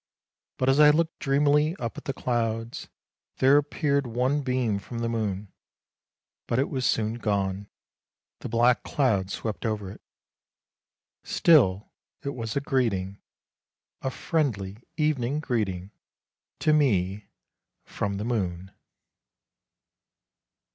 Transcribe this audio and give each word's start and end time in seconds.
But 0.57 0.67
as 0.67 0.79
I 0.79 0.89
looked 0.89 1.19
dreamily 1.19 1.75
up 1.75 1.95
at 1.95 2.05
the 2.05 2.11
clouds, 2.13 2.89
there 3.37 3.57
appeared 3.57 4.07
one 4.07 4.41
beam 4.41 4.79
from 4.79 4.97
the 4.97 5.07
moon— 5.07 5.53
but 6.47 6.57
it 6.57 6.69
was 6.71 6.87
soon 6.87 7.19
gone, 7.19 7.69
the 8.39 8.49
black 8.49 8.81
clouds 8.81 9.33
swept 9.35 9.63
over 9.63 9.91
it. 9.91 10.01
Still 11.23 11.91
it 12.23 12.33
was 12.33 12.55
a 12.55 12.61
greeting, 12.61 13.21
a 14.01 14.09
friendly 14.09 14.77
evening 14.97 15.39
greeting, 15.39 15.91
to 16.61 16.73
me 16.73 17.27
from 17.85 18.17
the 18.17 18.25
moon. 18.25 18.71